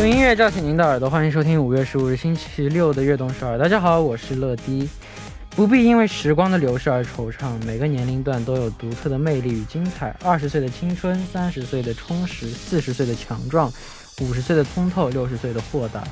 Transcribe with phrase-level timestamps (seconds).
[0.00, 3.58] 用音乐叫醒您的耳朵，欢迎收听五月十五日星期六的悦动首尔。
[3.58, 4.88] 大家好，我是乐迪。
[5.50, 10.16] 不必因为时光的流逝而惆怅，每个年龄段都有独特的魅力与精彩。
[10.24, 13.70] 二十岁的青春，三十岁的充实，四十岁的强壮，
[14.22, 16.02] 五十岁的通透，六十岁的豁达，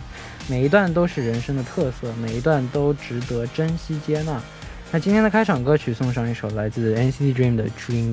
[0.48, 4.38] 每一段都是人生的特色，每一段都值得珍惜接纳。
[4.92, 8.12] 那今天的开场歌曲送上一首来自 NCT Dream 的《朱茵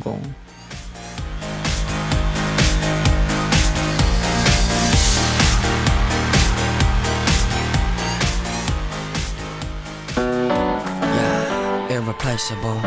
[12.34, 12.80] irreplaceable.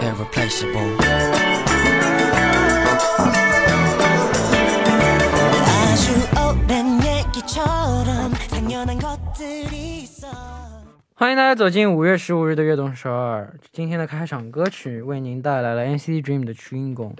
[0.00, 0.96] Irreplaceable.
[5.68, 10.28] 아주 오랜 얘기처럼 당연한 것들이 있어
[11.14, 13.52] 欢迎大家走进五月十五日的悦动首尔。
[13.72, 17.12] 今天的开场歌曲为您带来了 NCT Dream 的《朱茵宫》。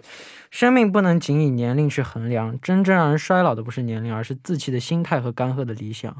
[0.50, 6.16] 生命不能仅以年龄去衡量，真正让人衰老的不是年龄，而是自弃的心态和干涸的理想。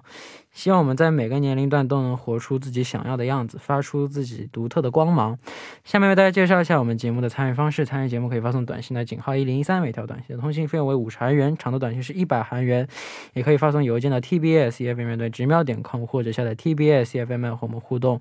[0.54, 5.38] 希望我们在每个年龄段都能活出自己想要的样子，发出自己独特的光芒。
[5.84, 7.84] 下面为大家介绍一下我们节目的参与方式。
[7.84, 12.86] 参与节目可以发送短信来井号一零一三，每条短信的通信费用为五十韩元，长的短信是一百韩元。
[13.32, 18.20] 也可以发送邮件到 tbs efm 乐队直瞄点 com 或者下载 tbs efm 和我们互动。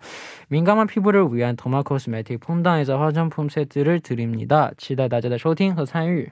[0.50, 4.72] 민감한피부를위한 토마 코스메틱 폼당에서 화장품 세트를 드립니다.
[4.78, 6.32] 期待大家的收听和参与。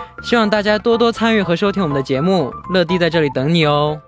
[0.21, 2.53] 希望大家多多参与和收听我们的节目。
[2.69, 3.99] 乐迪在这里等你哦。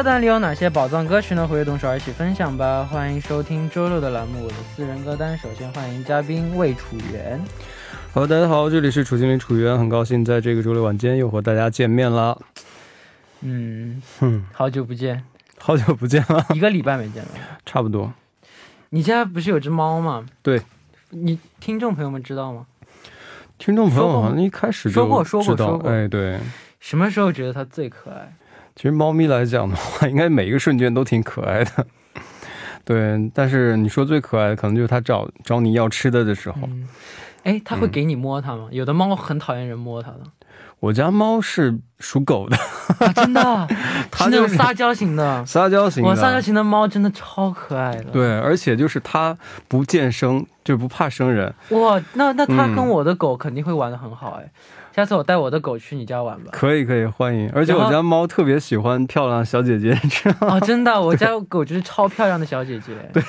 [0.00, 1.46] 歌单里有哪些宝藏歌曲呢？
[1.46, 2.88] 活跃动手一起分享吧！
[2.90, 5.36] 欢迎收听周六的栏目《我的私人歌单》。
[5.42, 7.38] 首先欢迎嘉宾魏楚元。
[8.14, 12.40] Hello，大家好，这里是楚经理楚源，很高兴在这个周六晚间又和大家见面了。
[13.42, 15.22] 嗯，哼，好久不见，
[15.58, 17.28] 好久不见了，一个礼拜没见了。
[17.66, 18.10] 差不多。
[18.88, 20.24] 你家不是有只猫吗？
[20.40, 20.62] 对，
[21.10, 22.64] 你听众朋友们知道吗？
[23.58, 26.40] 听众朋友说过好像一开始就说过说过说过哎，对，
[26.78, 28.32] 什么时候觉得它最可爱？
[28.80, 31.86] 其实猫咪来讲的话，应该每一个瞬间都挺可爱的。
[32.82, 36.60] 对，但是你说最可爱的，可能就是它找找你要吃的的时候。
[36.62, 36.88] 嗯，
[37.42, 38.68] 哎，它会给你摸它吗？
[38.70, 40.20] 有的猫很讨厌人摸它的
[40.78, 42.56] 我家猫是属狗的，
[43.00, 43.68] 啊，真的啊，
[44.10, 45.44] 它是那种撒娇型的。
[45.44, 46.08] 撒娇型的。
[46.08, 48.04] 我撒娇型的猫真的超可爱的。
[48.04, 49.36] 对，而且就是它
[49.68, 51.54] 不见生，就不怕生人。
[51.68, 54.50] 哇，那那它嗯跟我的狗肯定会玩的很好哎。
[54.94, 56.50] 下次我带我的狗去你家玩吧。
[56.52, 57.50] 可以可以，欢迎。
[57.54, 60.56] 而且我家猫特别喜欢漂亮小姐姐，你知道吗？
[60.56, 62.94] 哦，真的，我家狗就是超漂亮的小姐姐。
[63.12, 63.22] 对，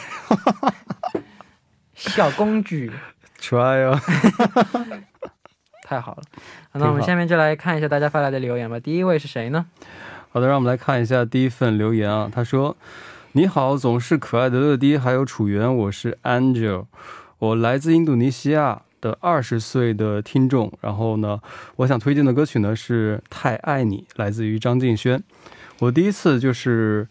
[1.93, 2.91] 小公举，
[3.39, 3.99] try 哦。
[5.87, 6.23] 太好了。
[6.73, 8.79] 那我们下面就来看一下大家发来的留言吧。
[8.79, 9.65] 第一位是谁呢？
[10.31, 12.31] 好的，让我们来看一下第一份留言啊。
[12.33, 12.77] 他说
[13.33, 16.85] ：“你好，总是可爱的乐迪，还有楚源，我是 Angel，
[17.39, 20.71] 我来自印度尼西亚的二十岁的听众。
[20.79, 21.41] 然后呢，
[21.75, 25.21] 我想推荐的歌曲呢是《太爱你》，来自于张敬轩。
[25.79, 27.07] 我第一次就是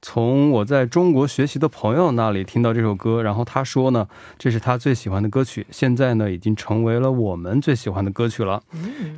[0.00, 4.08] 从我在中国学习的朋友那里听到这首歌，然后他说呢，
[4.38, 8.62] 这是他最喜欢的歌曲，现在呢已经成为了我们最喜欢的歌曲了。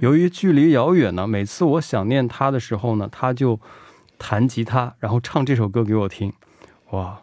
[0.00, 3.61] 由于距离遥远呢，每次我想念他的时候呢，他就
[4.19, 6.32] 弹吉他，然后唱这首歌给我听。
[6.90, 7.20] 哇，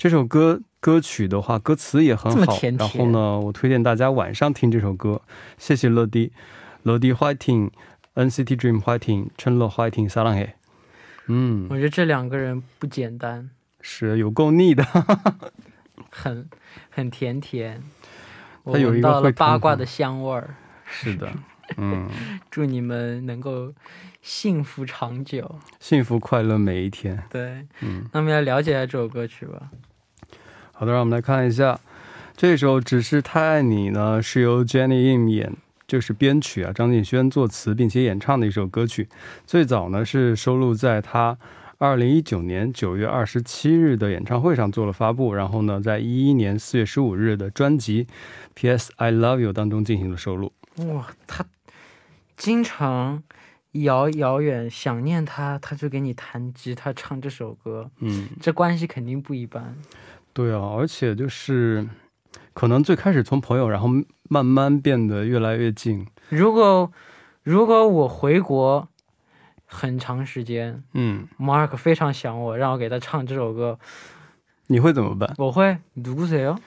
[0.00, 2.58] 这首歌歌曲的话，歌词也很好。
[2.78, 5.20] 然后呢，我推荐大家晚上听这首歌。
[5.58, 6.32] 谢谢乐迪，
[6.84, 10.54] 乐迪 fighting，NCT Dream fighting，陈乐 fighting，撒浪嘿。
[11.26, 13.50] 嗯我，觉得这两个人不简单，
[13.82, 14.82] 是有够腻的。
[16.08, 16.48] 很
[16.88, 17.82] 很甜甜。
[18.62, 20.54] 我他有一个闻到了会八卦的香味儿。
[20.88, 21.30] 是的，
[21.76, 22.08] 嗯，
[22.50, 23.74] 祝你们能够
[24.22, 25.56] 幸福长久。
[25.78, 27.22] 幸福快乐每一天。
[27.28, 28.06] 对，嗯。
[28.12, 29.68] 那我们来了解一下这首歌曲吧。
[30.80, 31.78] 好的，让我们来看一下，
[32.34, 35.54] 这首《只是太爱你》呢，是由 Jennie Im 演
[35.86, 39.06] 就是编曲啊，张敬轩作词并且演唱的一首歌曲。
[39.46, 41.36] 最早呢是收录在他
[41.76, 48.04] 二零一九年九月二十七日的演唱会上做了发布，然后呢，在一一年四月十五日的专辑
[48.54, 48.90] 《P.S.
[48.96, 50.50] I Love You》当中进行了收录。
[50.76, 51.44] 哇，他
[52.38, 53.22] 经常
[53.72, 59.76] 遥遥远想念他，他就给你弹吉他唱这首歌，嗯，这关系肯定不一般。
[60.40, 61.86] 对啊，而且就是，
[62.54, 63.90] 可能最开始从朋友，然后
[64.30, 66.06] 慢慢变得越来越近。
[66.30, 66.90] 如果
[67.42, 68.88] 如果我回国
[69.66, 73.78] 很长时间，嗯，Mark 非常想我，让我给他唱这首歌，
[74.68, 75.30] 你会怎么办？
[75.36, 76.58] 我会毒死哟，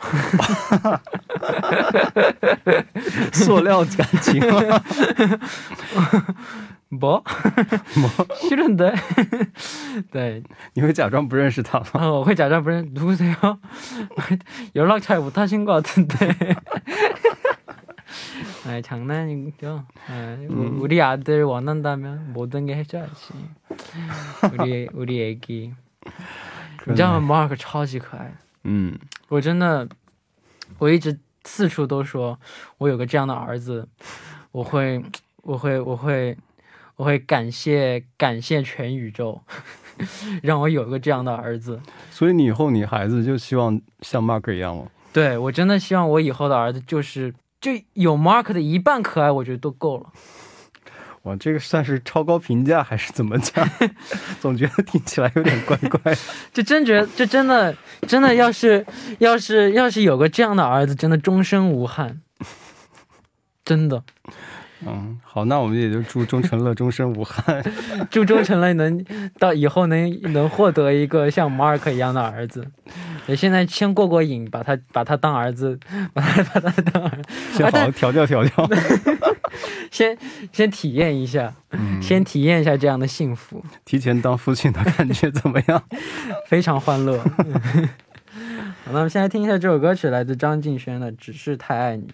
[3.33, 4.39] 塑料感情。
[6.92, 6.92] 吗？
[6.92, 7.22] 뭐?
[8.36, 8.94] 싫은데?
[10.12, 10.42] 네.
[10.74, 11.86] 你会假装不认识他吗？
[11.94, 13.58] 어, 我会假装不认 누구세요?
[14.74, 16.56] 연락 잘 못하신 것 같은데.
[18.66, 19.84] 아, 장난이죠.
[20.08, 20.78] 아, 음.
[20.80, 23.32] 우리 아들 원한다면 모든 게 해줘야지.
[24.52, 25.74] 우리 우리 애기.
[26.86, 27.46] 你知道吗？
[27.46, 28.32] Mark 超级可爱，
[28.64, 28.98] 嗯，
[29.28, 29.86] 我真的，
[30.78, 32.38] 我一直四处都说，
[32.78, 33.86] 我有个这样的儿子，
[34.52, 35.02] 我会，
[35.42, 36.36] 我会，我会，
[36.95, 39.41] 我会感谢感谢全宇宙，
[40.43, 41.79] 让我有个这样的儿子。
[42.11, 44.85] 所以你以后你孩子就希望像 Mark 一样吗？
[45.11, 50.09] 对我真的希望我以后的儿子就是就有 Mark 的一半可爱，我觉得都够了。
[51.23, 53.65] 哇，这个算是超高评价还是怎么讲？
[54.41, 56.13] 总觉得听起来有点怪怪。
[56.51, 57.73] 就真觉得，就真的
[58.07, 58.85] 真的，要是
[59.19, 62.19] 要是要是有个这样的儿子，真的终身无憾，
[63.63, 64.03] 真的。
[64.85, 67.63] 嗯，好，那我们也就祝钟成乐终身无憾。
[68.11, 69.05] 祝钟成乐能
[69.39, 72.67] 到以后能能获得一个像 Mark 一样的儿子。
[73.27, 75.79] 也现在先过过瘾，把他把他当儿子，
[76.13, 77.11] 把 他把他当儿，
[77.53, 78.69] 先好好调教调教。
[79.91, 80.17] 先
[80.51, 85.81] 先体验一下，嗯，先体验一下这样的幸福，提前当父亲的感觉怎么样？
[86.49, 87.17] 非常欢乐。
[87.19, 92.07] 好，那我们先来听一下这首歌曲，来自张敬轩的《只是太爱你》。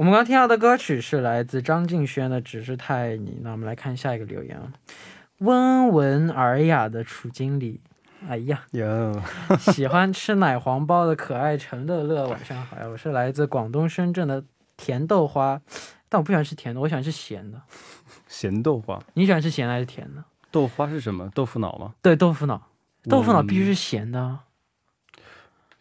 [0.00, 3.32] 我们刚听到的歌曲是来自张敬轩的《只是太爱你》。
[3.42, 4.72] 那我们来看下一个留言啊，
[5.40, 7.82] 温文尔雅的楚经理，
[8.26, 8.62] 哎呀。
[8.70, 9.22] 有，
[9.58, 12.86] 喜欢吃奶黄包的可爱陈乐乐，晚上好呀！
[12.88, 14.42] 我是来自广东深圳的
[14.78, 15.60] 甜豆花，
[16.08, 17.60] 但我不喜欢吃甜的，我喜欢吃咸的。
[18.26, 18.98] 咸豆花。
[19.12, 20.24] 你喜欢吃咸的还是甜的？
[20.50, 21.30] 豆花是什么？
[21.34, 21.92] 豆腐脑吗？
[22.00, 22.68] 对，豆腐脑，
[23.06, 24.44] 豆腐脑嗯必须是咸的啊。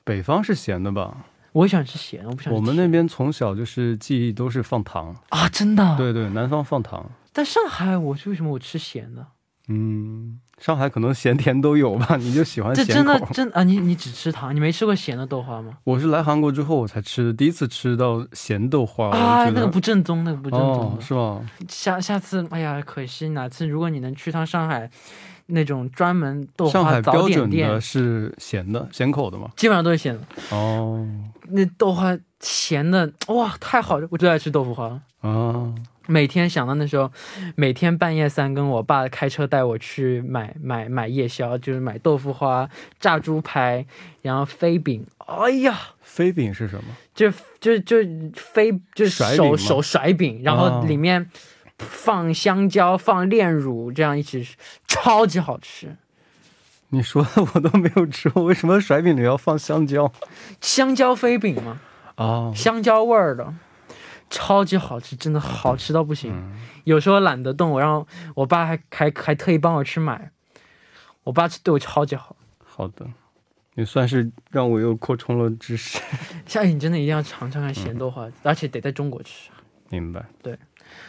[0.03, 1.19] 北方是咸的吧？
[1.51, 5.15] 我喜欢吃咸的，我不喜欢吃我们那边从小就是记忆都是放糖。
[5.29, 5.97] 啊，真的。。
[5.97, 7.09] 对对，南方放糖。
[7.33, 9.25] 但上海我为什么我吃咸的？
[9.67, 13.27] 嗯，上海可能咸甜都有吧， 你就喜欢这咸真的口。
[13.33, 15.73] 真啊，你你只吃糖，你没吃过咸的豆花吗？
[15.83, 21.41] 我是来韩国之后我才吃的，第一次吃到咸豆花，啊，那个不正宗，那个不正宗哦，是吗？
[21.67, 24.89] 下下次，哎呀，可惜哪次如果你能去趟上海，
[25.47, 29.49] 那种专门豆上海花早标准点店的，是咸的，咸口的吗？
[29.55, 30.21] 基本上都是咸的。
[30.51, 31.07] 哦，
[31.47, 34.07] 那豆花咸的，哇，太好了！
[34.11, 35.01] 我最爱吃豆腐花了。
[35.21, 35.73] 啊，
[36.09, 37.11] 每天想到那时候，
[37.55, 42.67] 每天半夜三更，我爸开车带我去买买买夜宵，就是买豆腐花、
[42.99, 43.85] 炸猪排，
[44.23, 45.05] 然后飞饼。
[45.27, 46.95] 哎呀，飞饼是什么？
[47.13, 47.97] 就就就
[48.35, 51.29] 飞就是手甩饼吗手甩饼，然后哦里面
[51.77, 54.55] 放香蕉、放炼乳，这样一起吃，
[54.87, 55.95] 超级好吃。
[56.89, 60.11] 你说的我都没有吃过，为什么甩饼里要放香蕉？
[60.59, 61.79] 香蕉飞饼吗，
[62.15, 63.53] 哦，香蕉味儿的，
[64.29, 66.31] 超级好吃，真的好吃到不行。
[66.33, 68.03] 嗯有时候懒得动，我让
[68.35, 70.31] 我爸还还还特意帮我去买。
[71.23, 73.05] 我爸对我超级好，好的，
[73.75, 75.99] 也算是让我又扩充了知识。
[76.47, 79.51] 下雨你真的一定要尝尝看咸豆花，而且得在中国吃。
[79.89, 80.25] 明白。
[80.41, 80.57] 对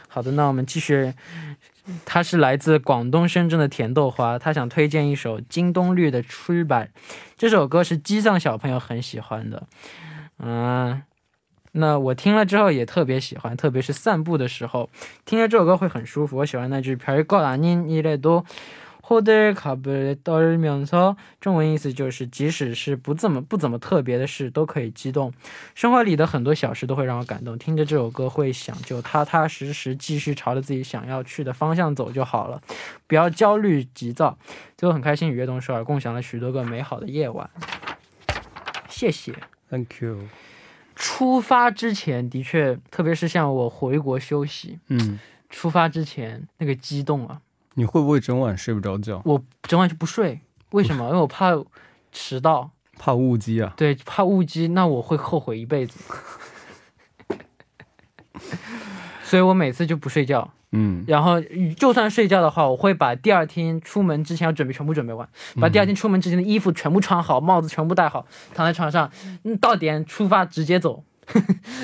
[0.08, 1.14] 好的，那我们继续。
[2.04, 6.90] 他是来自广东深圳的甜豆花，他想推荐一首金东绿的《出版》，
[7.38, 9.66] 这首歌是机藏小朋友很喜欢的。
[10.38, 11.02] 嗯，
[11.73, 14.89] 那我听了之后也特别喜欢，特别是散步的时候，
[15.25, 16.37] 听着这首歌会很舒服。
[16.37, 18.45] 我喜欢那句“별것아닌일에도
[19.07, 25.33] 호들갑을 떨면서”，中文意思就是即使是不怎么不怎么特别的事，都可以激动。
[25.75, 27.57] 生活里的很多小事都会让我感动。
[27.57, 32.61] 听着这首歌，会想就踏踏实实继续朝着自己想要去的方向走就好了，
[33.05, 34.37] 不要焦虑急躁。
[34.77, 37.49] 最后很开心与悦动首尔共享了许多个美好的夜晚。
[38.89, 39.35] 谢谢。
[39.69, 40.21] Thank you。
[40.94, 45.18] 出发之前的确，特别是像我回国休息，嗯，
[45.48, 47.40] 出发之前那个激动啊，
[47.74, 49.22] 你会不会整晚睡不着觉？
[49.24, 50.40] 我整晚就不睡。
[50.70, 51.06] 为什么？
[51.08, 51.52] 因为我怕
[52.12, 53.72] 迟到，怕误机啊？
[53.76, 55.98] 对，怕误机，那我会后悔一辈子。
[59.24, 60.52] 所以我每次就不睡觉。
[60.72, 61.04] 嗯。
[61.06, 61.40] 然后
[61.76, 65.28] 就算睡觉的话，我会把第二天出门之前要准备全部准备完，
[65.60, 69.10] 把第二天出门之前的衣服全部穿好，帽子全部戴好，躺在床上，
[69.44, 71.02] 嗯，到点出发直接走，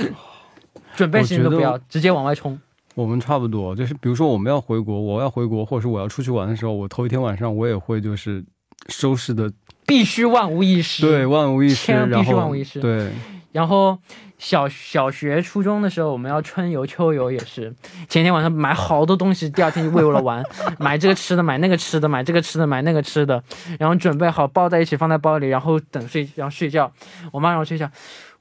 [0.95, 2.59] 准备时间都不要，直接往外冲。
[2.95, 8.43] 我们差不多，就是比如说我们要回国，我要回国，或者是我要出去玩的时候，我头一天晚上我也会就是
[8.89, 9.53] 收拾的
[9.87, 11.07] 必须万无一失。
[11.07, 12.81] 对，万无一失，千万必须万无一失。
[12.81, 13.13] 对，
[13.57, 13.99] 然后
[14.37, 17.75] 小小学、初中的时候，我们要春游、秋游也是，
[18.07, 20.45] 前天晚上买好多东西，第二天就为了玩，
[20.79, 23.43] 买这个吃的，买那个吃的，买这个吃的，买那个吃的，
[23.79, 26.93] 然后准备好包在一起放在包里，然后等睡，然后睡觉。
[27.33, 27.91] 我妈让我睡觉，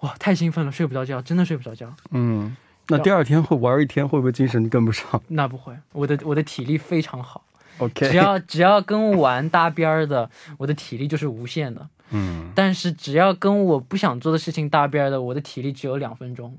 [0.02, 1.88] 哇，太兴奋了，睡不着觉，真的睡不着觉。
[2.12, 2.54] 嗯，
[2.90, 7.42] 那第二天会玩一天，会不会精神跟不上那不会，我的我的体力非常好
[7.78, 11.88] ，？OK，只要只要跟玩搭边儿的，我的体力就是无限的。
[12.12, 16.56] 嗯，但是只要跟我不想做的事情搭边儿的，我的体力只有两分钟。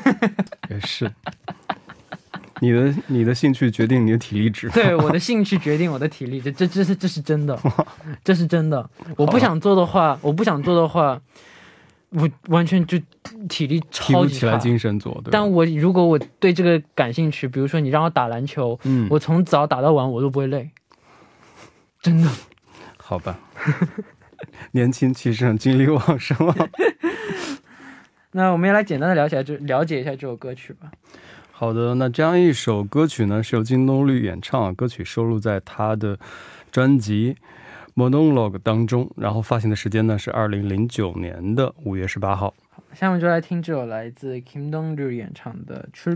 [0.70, 1.10] 也是。
[2.60, 4.70] 你的你的兴趣决定你的体力值。
[4.70, 7.58] 对，我的兴趣决定我的体力，这这这是这是真的，
[8.24, 8.88] 这是真的。
[9.14, 11.20] 我不想做的话，我不想做的话，
[12.08, 12.98] 我完全就
[13.46, 14.56] 体力超级差。
[14.56, 15.30] 精神做，对。
[15.30, 20.70] 但我如果我对这个感兴趣，比如说你让我打篮球，嗯，我从早打到晚我都不会累，
[22.00, 22.30] 真的。
[22.96, 23.38] 好吧。
[24.72, 26.68] 年轻气盛，精力旺盛啊。
[28.32, 30.90] 那我们也来简单的了解这了解一下这首歌曲吧。
[31.50, 36.18] 好的，那这样一首歌曲呢，是由金东律演唱，歌曲收录在他的
[36.70, 37.34] 专辑
[37.98, 42.52] 《Monologue》当中，然后发行的时间呢是二零零九年的五月十八号。
[42.92, 46.14] 下面就来听这首来自 Kim Dong 演唱的《출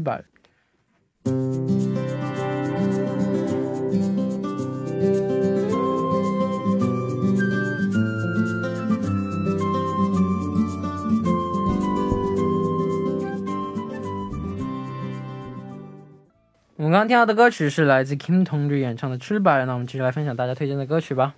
[16.89, 21.33] 们刚刚听到的歌曲是来自 Kim 同志演唱的《출발》，那我们继续来分享大家推荐的歌曲吧。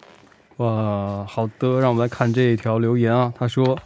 [0.58, 3.32] 哇，好的，让我们来看这一条留言啊。
[3.38, 3.78] 他说：“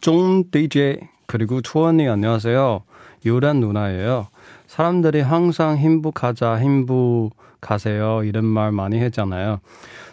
[0.00, 2.82] 종 DJ 그리고 초원이 안녕하세요.
[3.26, 4.28] 요란 누나예요.
[4.68, 9.58] 사람들이 항상 행복하자 행복하세요 이런 말 많이 했잖아요.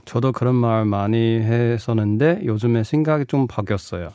[0.06, 4.10] 저도 그런 말 많이 했었는데 요즘에 생각이 좀 바뀌었어요.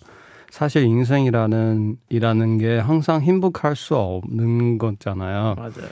[0.51, 5.55] 사실 인생이라는 이라는 게 항상 행복할 수 없는 거잖아요.
[5.57, 5.83] 好的，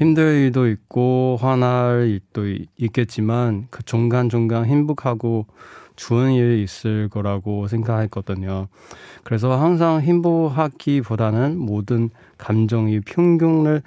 [0.00, 5.46] 힘들 일도 있고 화날 일도 이- 있겠지만 그 중간중간 행복하고
[5.94, 8.68] 좋은 일이 있을 거라고 생각했거든요.
[9.24, 13.82] 그래서 항상 행복하기보다는 모든 감정이 평균을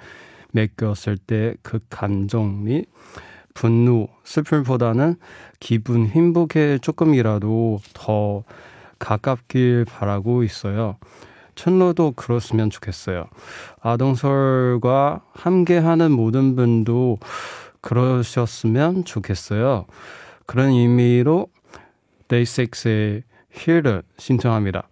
[0.52, 2.84] 매겼을 때 그 감정이
[3.54, 5.16] 분노, 슬픔보다는
[5.58, 8.44] 기분, 행복에 조금이라도 더
[9.00, 10.96] 가깝길 바라고 있어요.
[11.55, 13.25] 천로도 그렇으면 좋겠어요.
[13.81, 17.17] 아동설과 함께하는 모든 분도
[17.81, 19.85] 그러셨으면 좋겠어요.
[20.45, 21.47] 그런 의미로
[22.27, 24.87] 데이식스의 힐을 신청합니다.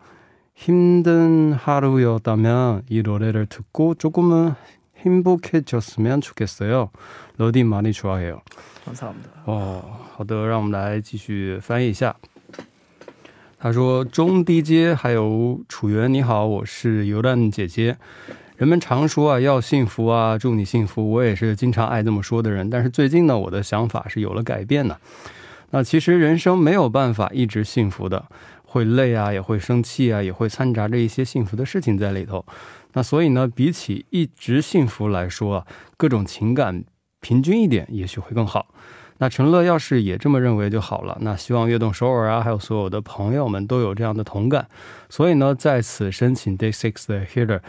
[0.55, 4.53] 힘든 하루였다면 이 노래를 듣고 조금은
[4.97, 6.89] 행복해졌으면 좋겠어요.
[7.37, 8.41] 러디 많이 좋아해요.
[8.83, 9.29] 很惨的。
[9.45, 9.83] 哦，
[10.15, 12.15] 好的，让我们来继续翻译一下。
[13.62, 17.96] 他说：“中低阶还有楚源，你好，我是尤旦姐姐。
[18.56, 21.08] 人们常说啊，要幸福啊，祝你幸福。
[21.12, 22.68] 我也是经常爱这么说的人。
[22.68, 24.98] 但是最近呢，我的想法是有了改变的。
[25.70, 28.24] 那其实人生没有办法一直幸福的，
[28.64, 32.44] 会累啊，也会生气啊，也会掺杂着一些幸福的事情在里头。
[32.94, 35.66] 那所以呢，比起一直幸福来说啊，
[35.96, 36.82] 各种情感
[37.22, 38.66] 平均一点，也许会更好。
[39.16, 41.16] 那陈乐要是也这么认为就好了。
[41.20, 44.68] 那希望悦动首尔啊，还有所有的朋友们都有这样的同感。
[45.08, 47.60] 所以呢，在此申请 Day Six 的 Healer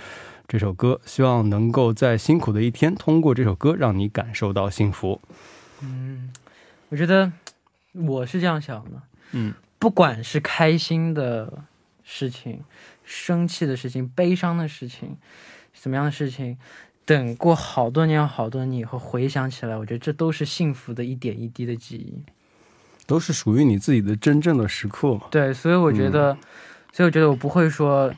[0.47, 5.21] 这首歌，希望能够在辛苦的一天，通过这首歌让你感受到幸福。
[5.81, 6.31] 嗯
[6.89, 7.31] 我觉得
[7.93, 11.65] 我是这样想的，嗯，不管是开心的
[12.03, 12.63] 事情、
[13.03, 15.17] 生气的事情、悲伤的事情，
[15.71, 16.57] 什么样的事情，
[17.05, 22.21] 等过好多年、好多年以后回想起来，我觉得这都是幸福的一点一滴的记忆。
[23.05, 25.27] 都是属于你自己的真正的时刻嘛。
[25.29, 26.37] 对，所以我觉得，
[26.93, 28.09] 所以我觉得我不会说，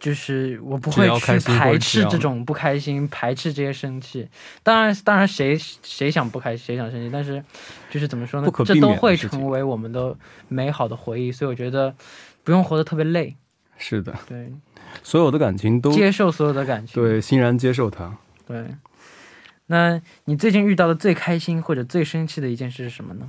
[0.00, 4.28] 就是我不会去排斥这种不开心，排斥这些生气。
[4.64, 7.40] 当然，当然谁谁想不开心，谁想生气，但是
[7.88, 8.50] 就是怎么说呢？
[8.64, 10.16] 这都会成为我们的
[10.48, 11.30] 美好的回忆。
[11.30, 11.94] 所以我觉得
[12.42, 13.36] 不用活得特别累，
[13.76, 14.52] 是的，对，
[15.02, 17.02] 所有的感情都接受所有的感情。
[17.02, 18.16] 对，欣然接受它。
[18.46, 18.66] 对。
[19.66, 23.28] 那你最近遇到的最开心或者最生气的一件事是什么呢？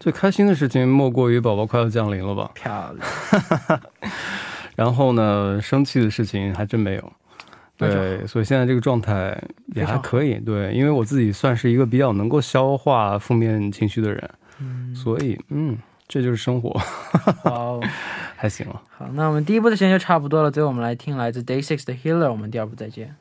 [0.00, 2.50] 最开心的事情莫过于宝宝快要降临了吧？
[2.54, 3.80] 漂亮，
[4.76, 7.12] 然后呢，生气的事情还真没有。
[7.76, 9.40] 对，所以现在这个状态
[9.74, 10.34] 也还可以。
[10.40, 15.78] 对，因为我自己算是一个比较能够消化负面情绪的人，嗯，所以嗯，
[16.08, 16.70] 这就是生活，
[17.44, 17.80] 哇哦，
[18.40, 18.80] 还行了。
[18.88, 23.16] 好，那我们第一部的时间就差不多了，最后我们来听来自 Day Six 的 Healer，我们第二部再见。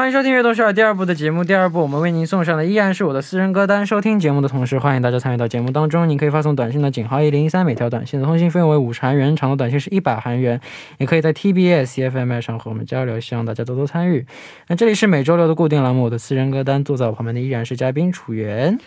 [0.00, 1.44] 欢迎收听《阅读少儿》第二部的节目。
[1.44, 3.84] 第二部我们为您送上的依然是我的私人歌单。
[3.84, 6.08] 收听节目的同时，欢迎大家参与到节目当中。
[6.08, 10.58] 您可以发送短信的井号一零一三，每条短信的通信费用为五十韩元，长的短信是一百韩元。
[10.96, 14.24] 也可以在 TBS FM 上和我们交流，希望大家多多参与。
[14.68, 16.82] 那这里是每周六的固定栏目，我的私人歌单。
[16.82, 18.78] 坐在我旁边的依然是嘉宾楚源。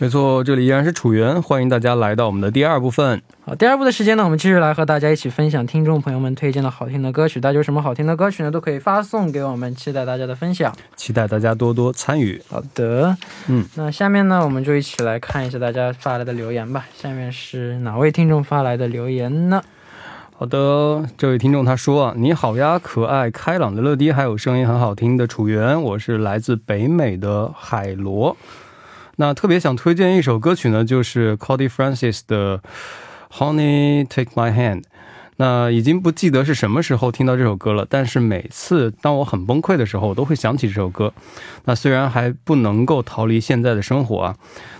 [0.00, 3.20] 没错，这里依然是楚源，欢迎大家来到我们的第二部分。
[3.44, 7.38] 好，第二部的时间呢，我们继续来和大家一起分享听众朋友们推荐的好听的歌曲。
[7.38, 10.74] 大家有什么好听的歌曲呢，都可以发送给我们，期待大家的分享。
[10.96, 12.40] 期待大家多多参与。
[12.48, 13.14] 好的，
[13.48, 16.86] 嗯，那下面呢，我们就一起来看一下大家发来的留言吧。
[16.94, 19.62] 下面是哪位听众发来的留言呢？
[20.38, 28.34] 好的，这位听众他说啊，你好呀，可爱开朗的乐迪，还有声音很好听的楚源，我是来自北美的海螺。
[29.20, 32.58] 那特别想推荐一首歌曲呢，就是 Cody Francis 的
[33.30, 34.80] 《Honey Take My Hand》。
[35.36, 41.12] 那已经不记得是什么时候听到这首歌了，但是每次当我很崩溃的时候，我都会想起这首歌。
[41.66, 44.36] 那虽然还不能够逃离现在的生活啊，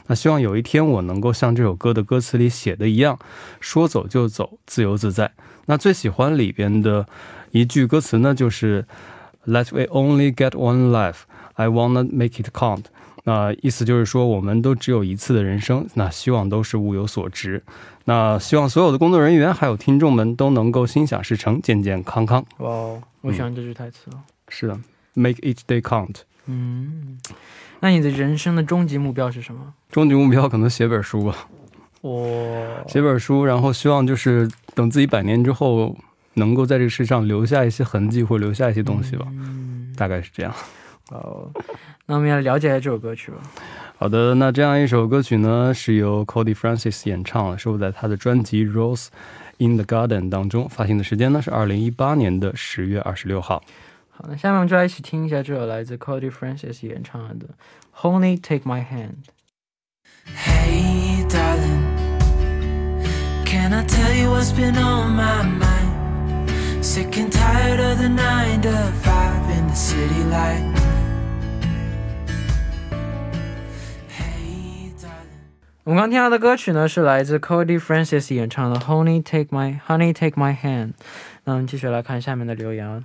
[0.06, 3.18] 那希望有一天我能够像这首歌的歌词里写的一样，
[3.60, 5.30] 说走就走，自由自在。
[5.66, 7.06] 那最喜欢里边的
[7.50, 8.86] 一句歌词呢，就是
[9.44, 11.24] "Let we only get one life,
[11.56, 12.84] I wanna make it count"。
[13.24, 17.62] 那意思就是说，我们都只有一次的人生，那希望都是物有所值。
[18.04, 22.44] 那希望所有的工作人员还有听众们都能够心想事成，健健康康。
[22.58, 24.18] 哇哦，我喜欢这句台词哦。
[24.48, 24.78] 是的
[25.14, 26.16] ，Make each day count。
[26.46, 27.18] 嗯，
[27.80, 29.74] 那你的人生的终极目标是什么？
[29.90, 31.36] 终极目标可能写本书吧，
[32.00, 32.10] 哇，
[32.88, 35.96] 写本书，然后希望就是等自己百年之后，
[36.34, 40.52] 能够在这个世上留下一些痕迹，或留下一些东西吧，嗯，大概是这样。
[41.10, 41.50] 哦，
[42.06, 43.38] 那我们要了解一下这首歌曲吧。
[43.98, 49.08] 好的，那这样一首歌曲呢，是由 Cody Francis 演唱，收录在他的专辑《Rose
[49.58, 53.62] in the Garden》当中，发行的时间呢是二零一八年的十月二十六号。
[54.10, 57.46] 好，那下面我们就来一起听一下这首来自 Cody Francis 演唱的
[58.00, 59.26] 《Honey Take My Hand》。
[60.32, 61.84] Hey, darling,
[63.44, 66.50] can I tell you what's been on my mind?
[66.82, 68.70] Sick and tired of the nine to
[69.02, 70.79] five in the city life.
[75.83, 80.87] 我们刚听到的歌曲呢，是来自 Cody Francis 演唱的《Honey Take My Honey Take My Hand》。
[81.43, 83.03] 那我们继续来看下面的留言啊。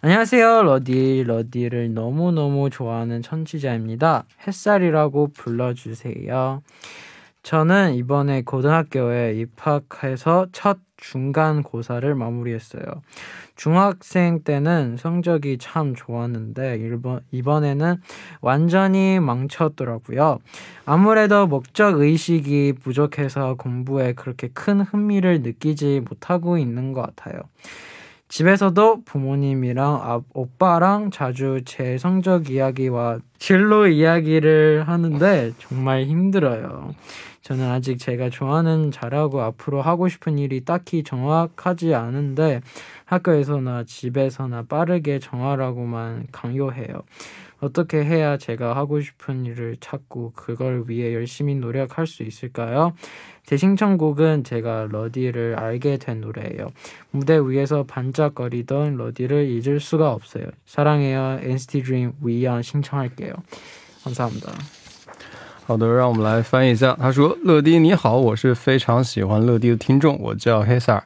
[0.00, 0.62] 안녕하세요.
[0.62, 4.26] 러디, 러디를 너무너무 좋아하는 청취자입니다.
[4.46, 6.62] 햇살이라고 불러주세요.
[7.42, 12.83] 저는 이번에 고등학교에 입학해서 첫 중간고사를 마무리했어요.
[13.55, 17.97] 중학생 때는 성적이 참 좋았는데 이번, 이번에는
[18.41, 20.39] 완전히 망쳤더라고요.
[20.85, 27.41] 아무래도 목적 의식이 부족해서 공부에 그렇게 큰 흥미를 느끼지 못하고 있는 것 같아요.
[28.29, 36.95] 집에서도 부모님이랑 아, 오빠랑 자주 제 성적 이야기와 진로 이야기를 하는데 정말 힘들어요.
[37.43, 42.61] 저는 아직 제가 좋아하는 잘하고 앞으로 하고 싶은 일이 딱히 정확하지 않은데
[43.05, 47.03] 학교에서나 집에서나 빠르게 정하라고만 강요해요.
[47.59, 52.93] 어떻게 해야 제가 하고 싶은 일을 찾고 그걸 위해 열심히 노력할 수 있을까요?
[53.45, 56.67] 제 신청곡은 제가 러디를 알게 된 노래예요.
[57.11, 60.45] 무대 위에서 반짝거리던 러디를 잊을 수가 없어요.
[60.65, 61.39] 사랑해요.
[61.41, 63.33] NCT Dream 위안 신청할게요.
[64.03, 64.82] 감사합니다.
[65.65, 66.95] 好的，让我们来翻译一下。
[66.99, 71.01] 他说：“乐迪你好，我是非常喜欢乐迪的听众，我叫黑塞尔。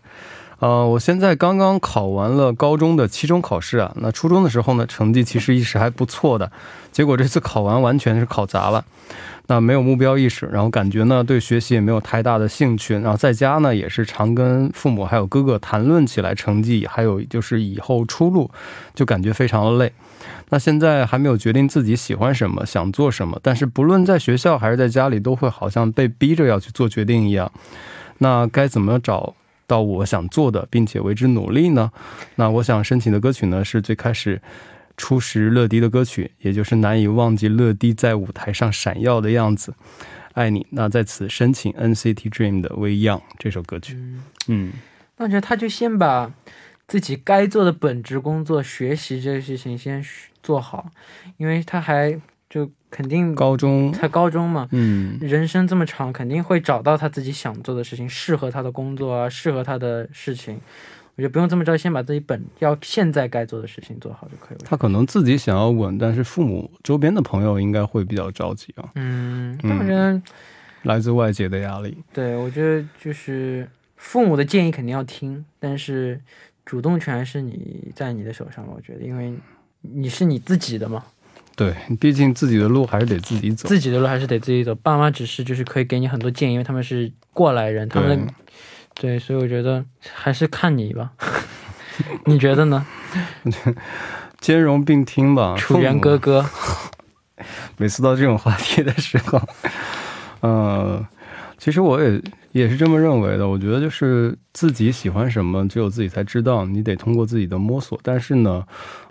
[0.60, 3.94] 呃，我现在刚刚考完了高中的期中考试啊。
[3.98, 6.52] 那初中的时候呢，成绩其实一直还不错的，
[6.92, 8.84] 结果这次考完完全是考砸了。
[9.46, 18.50] 那没有目标意识，然后感觉呢对学习也没有太大的兴趣，然后在家呢也是常跟父母还有哥哥谈论起来成绩，还有就是以后出路，
[18.96, 19.94] 就感觉非常的累。
[20.50, 27.52] 那现在还没有决定自己喜欢什么，想做什么，但是不论在学校还是在家里，都会好像被逼着要去做决定一样。
[28.20, 29.36] 那该怎么找
[29.68, 31.92] 到我想做的，并且为之努力呢？
[32.36, 34.42] 那我想申请的歌曲呢，是最开始
[34.96, 39.74] 初识乐迪的歌曲，也就是难以忘记乐迪在舞台上闪耀的样子。
[40.34, 40.66] 爱你。
[40.70, 43.98] 那在此申请 NCT Dream 的《We Young》这首歌曲。
[44.48, 44.72] 嗯，
[45.18, 46.32] 那我觉得他就先把
[46.88, 50.04] 自己该做的本职工作，学习这些事情先
[50.42, 50.90] 做好，
[51.36, 52.18] 因为他还
[52.50, 60.62] 就肯定高中，才高中嘛，嗯，人生这么长，肯定会找到他自己想做的事情，适合他的工作啊，适合他的事情。
[61.16, 64.64] 我觉得不用这么着急，先把自己本要现在该做的事情做好就可以了。
[64.64, 70.22] 他可能自己想要稳，但是父母周边的朋友应该会比较着急啊，嗯，但我觉得，
[70.84, 71.98] 来自外界的压力。
[72.14, 76.22] 对我觉得就是父母的建议肯定要听，但是
[76.68, 78.64] 主动权是你在你的手上。
[78.68, 79.34] 我觉得，因为
[79.82, 81.02] 你是你自己的嘛，
[81.56, 83.70] 对，毕竟自己的路还是得自己走。
[83.70, 84.76] 自己的路还是得自己走。
[84.76, 88.34] 爸妈只是就是可以给你很多建议，因为他们是过来人，他们的
[88.96, 91.14] 对，所以我觉得还是看你吧。
[92.26, 92.86] 你觉得呢？
[94.42, 95.56] 兼容并听吧。
[95.58, 96.46] 楚源哥哥，
[97.78, 99.42] 每次到这种话题的时候，
[100.42, 101.08] 呃，
[101.58, 103.48] 其实我也也是这么认为的。
[103.48, 108.00] 我觉得就是自己喜欢什么，只有自己才知道，你得通过自己的摸索。
[108.04, 108.64] 但是呢，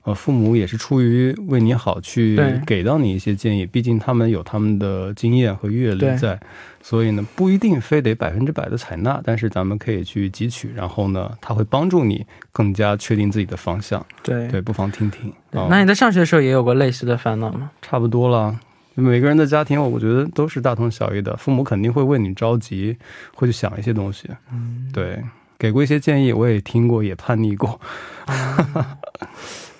[0.04, 3.66] 呃，父母也是出于为你好，去给到你一些建议。
[3.66, 6.38] 毕竟他们有他们的经验和阅历在，
[6.80, 14.04] 所以呢，不一定非得百分之百的采纳，但是咱们可以去汲取，然后呢，他会帮助你更加确定自己的方向。
[14.22, 15.32] 对对，不妨听听。
[15.50, 17.70] 那你在上学的时候也有过类似的烦恼吗？
[17.82, 18.60] 差不多了。
[19.02, 21.36] 每个人的家庭，我觉得都是大同小异的。
[21.36, 22.96] 父母肯定会为你着急，
[23.34, 24.28] 会去想一些东西。
[24.50, 25.22] 嗯，对，
[25.58, 27.78] 给过一些建议，我也听过，也叛逆过。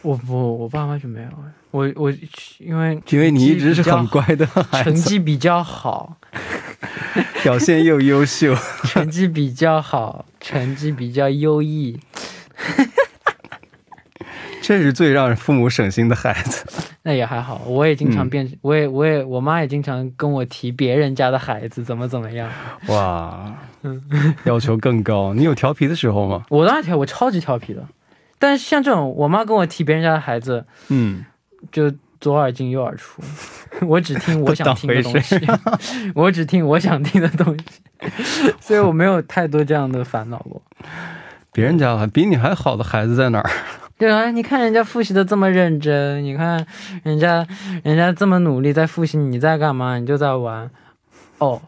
[0.02, 1.28] 我不，我爸妈就没有。
[1.70, 2.10] 我我
[2.58, 4.46] 因为因为你一直是很乖的
[4.84, 6.16] 成，绩比较好，
[7.42, 8.54] 表现又优秀。
[8.84, 11.98] 成绩比较好，成绩比较优异。
[14.62, 16.64] 这是最让父母省心的孩子。
[17.08, 22.50] 那也还好，我也经常嗯变，我也我也我妈也经常跟我提别人家的孩子怎么怎么样。
[22.88, 23.54] 哇，
[24.42, 25.32] 要求更高。
[25.32, 26.44] 你有调皮的时候吗？
[26.50, 27.80] 我当然调，我超级调皮的。
[28.40, 31.24] 但是像这种，我妈跟我提别人家的孩子，嗯，
[31.70, 31.88] 就
[32.20, 33.22] 左耳进右耳出，
[33.86, 35.40] 我只听我想听的东西，
[36.12, 40.60] 我只听我想听的东西，所以我没有太多这样的烦恼过。
[41.52, 43.48] 别人家还比你还好的孩子在哪儿？
[43.98, 46.66] 对啊，你看人家复习的这么认真，你看
[47.02, 47.46] 人家
[47.82, 49.98] 人家这么努力在复习，你在干嘛？
[49.98, 50.70] 你就在玩。
[51.38, 51.60] 哦，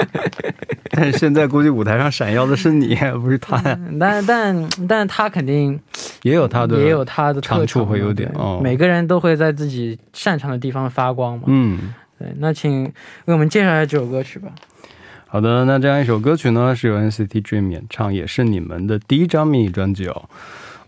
[0.92, 3.78] 但是现在估计舞台上闪耀的是你，不是他呀。
[3.98, 5.80] 但但但他肯定
[6.22, 11.44] 也有他的，也有他的长处长嘛会有点哦每个人都会在自己擅长的地方发光嘛。
[11.46, 11.94] 嗯。
[12.18, 12.84] 对，那请
[13.24, 14.50] 为我们介绍一下这首歌曲吧。
[15.26, 20.28] 好的，那这样一首歌曲呢，是由 NCT Dream 演唱，也是你们的第一张迷你专辑哦。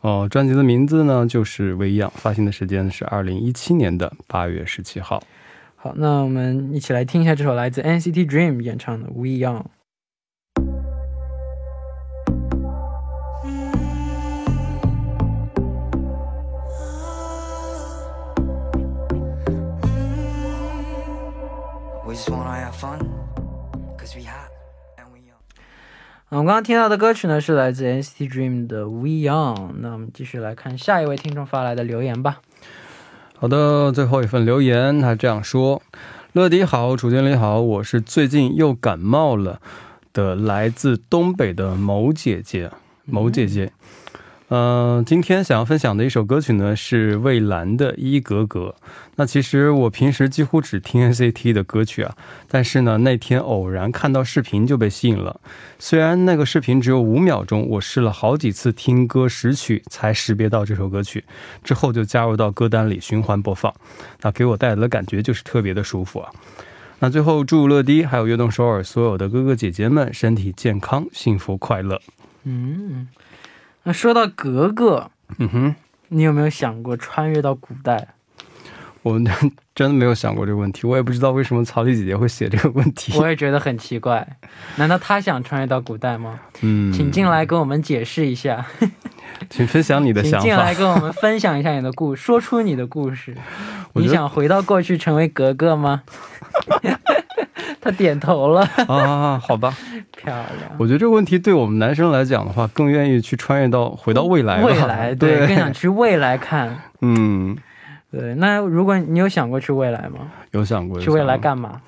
[0.02, 5.22] 哦，专辑的名字呢就是《微漾》，发行的时间是二零一七年的八月十七号。
[5.76, 9.62] 好，那我们一起来听一下这首来自 NCT Dream 演唱的《We Young》。
[22.04, 22.98] We just wanna have fun,
[26.32, 29.54] 我们刚刚听到的歌曲呢是来自 NCT Dream 的《We Young》。
[29.80, 32.40] 那我们继续来看下一位听众发来的留言吧。
[33.36, 35.82] 好的，最后一份留言，他这样说
[36.32, 39.60] ：“乐迪好，楚经理好，我是最近又感冒了
[40.14, 42.70] 的，来自东北的某姐姐，
[43.04, 43.66] 某姐姐。
[43.66, 43.70] 嗯、
[44.54, 48.74] 嗯今天想要分享的一首歌曲呢是蔚蓝的《一格格》。
[49.16, 52.14] 那其实我平时几乎只听 NCT 的歌曲啊，
[52.48, 55.40] 但是呢那天偶然看到视频就被吸引了。
[55.78, 61.24] 虽然那个视频只有五秒钟，我试了好几次听歌识曲才识别到这首歌曲，
[61.64, 63.72] 之后就加入到歌单里循环播放。
[64.20, 66.30] 那给我带来的感觉就是特别的舒服啊。
[66.98, 71.98] 那最后祝乐迪还有悦动首尔所有的哥哥姐姐们身体健康、幸福快乐。
[72.44, 73.08] 嗯，
[73.84, 75.74] 那说到格格，嗯哼，
[76.08, 78.08] 你有没有想过穿越到古代？
[79.02, 79.18] 我
[79.74, 83.18] 真的没有想过这个问题，我也不知道为什么曹丽姐姐会写这个问题。
[83.18, 84.24] 我也觉得很奇怪，
[84.76, 86.38] 难道她想穿越到古代吗？
[86.60, 88.64] 嗯，请进来跟我们解释一下，
[89.50, 90.72] 请分享你的想法请进来。
[90.74, 93.36] 跟我们分享一下你的故，说出你的故事。
[93.94, 96.04] 你想回到过去成为格格吗？
[97.82, 99.76] 他点头了， 啊，好吧，
[100.16, 100.70] 漂亮。
[100.78, 104.62] 我觉得这个问题对我们男生来讲的话，更愿意去穿越到回到未来。
[104.62, 106.74] 未来对，对，更想去未来看。
[107.00, 107.56] 嗯，
[108.10, 110.30] 对，那如果你有想过去未来吗？
[110.52, 111.80] 有想过去未来干嘛？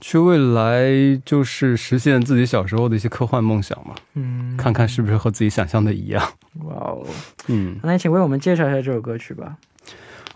[0.00, 6.22] 去未来就是实现自己小时候的一些科幻梦想嘛，嗯，看看是不是和自己想象的一样。
[6.64, 7.06] 哇哦，
[7.46, 9.56] 嗯，那请为我们介绍一下这首歌曲吧。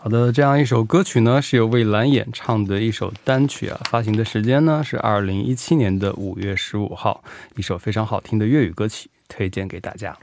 [0.01, 7.23] 好的，这样一首歌曲呢，是由蔚蓝演唱的一首单曲啊，发行的时间呢是二零一七年的五月十五号，
[7.57, 10.17] 一首非常好听的粤语歌曲，推荐给大家。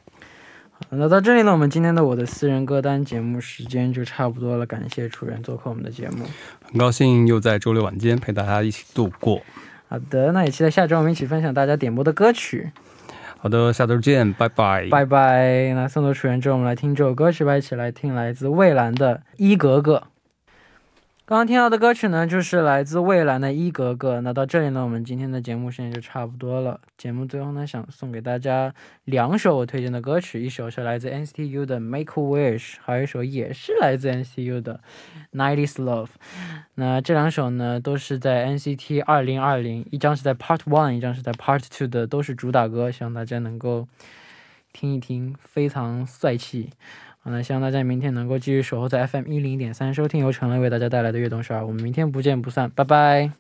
[0.90, 6.26] 那到这里呢，我们今天的我的私人歌单节目时间就差不多了，感谢楚源做客我们的节目。
[6.64, 9.42] 很高兴又在周六晚间陪大家一起度过。
[9.90, 12.72] 好的，那也期待下周我们一起分享大家点播的歌曲。
[13.46, 14.88] 好的，下周见，拜拜。
[14.90, 15.72] 拜拜。
[15.76, 19.98] 那送走楚源之后，我们来听这首歌曲吧，一起来听来自蔚蓝的《一格格》。
[21.28, 24.18] 刚刚听到的歌曲呢，就是来自蔚蓝的《一格格》。
[24.22, 26.80] 那到这里呢，我们今天的节目时间就差不多了。
[27.00, 28.72] 节目最后呢，想送给大家
[29.06, 34.80] 两首我推荐的歌曲，一首是来自 NCT U 的《Make a Wish》，还有一首也是来自 NCT U 的
[35.36, 36.06] 《Night Is Love》。
[36.76, 43.88] 那这两首呢，都是在 NCT 二零二零，一张是在 Part One，一张是在 Part Two 的，都是主打歌，希望大家能够
[44.72, 46.70] 听一听，非常帅气。
[47.25, 53.31] 好，那希望大家明天能够继续守候在 FM 一零点三收听由陈雷为大家带来的悦动十二，我们明天不见不散，拜拜。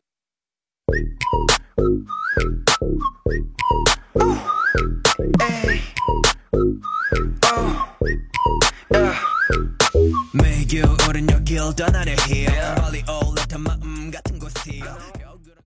[10.33, 12.47] 매일 오른 여길 떠나려 해
[12.81, 14.83] 멀리 올라탄 마음 같은 곳이